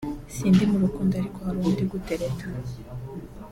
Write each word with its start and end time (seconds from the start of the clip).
”Sindi 0.35 0.63
mu 0.71 0.77
rukundo 0.83 1.13
ariko 1.15 1.37
hari 1.45 1.57
uwo 1.59 1.69
ndi 1.73 1.83
gutereta 1.91 2.45